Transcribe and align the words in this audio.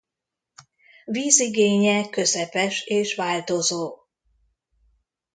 Vízigénye 1.05 2.09
közepes 2.09 2.81
és 2.83 3.15
változó. 3.15 3.97